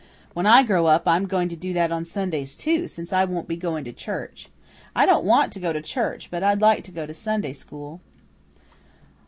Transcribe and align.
When 0.33 0.47
I 0.47 0.63
grow 0.63 0.87
up, 0.87 1.03
I'm 1.05 1.27
going 1.27 1.47
to 1.49 1.55
do 1.55 1.73
that 1.73 1.91
on 1.91 2.05
Sundays 2.05 2.55
too, 2.55 2.87
since 2.87 3.13
I 3.13 3.23
won't 3.23 3.47
be 3.47 3.55
going 3.55 3.83
to 3.83 3.93
church. 3.93 4.49
I 4.95 5.05
don't 5.05 5.23
want 5.23 5.53
to 5.53 5.59
go 5.59 5.71
to 5.71 5.79
church, 5.79 6.31
but 6.31 6.41
I'd 6.41 6.59
like 6.59 6.83
to 6.85 6.91
go 6.91 7.05
to 7.05 7.13
Sunday 7.13 7.53
school." 7.53 8.01